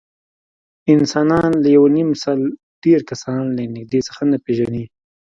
انسانان 0.93 1.51
له 1.63 1.67
یونیمسل 1.77 2.39
ډېر 2.83 2.99
کسان 3.09 3.41
له 3.57 3.63
نږدې 3.75 3.99
څخه 4.07 4.21
نه 4.31 4.37
پېژني. 4.45 4.83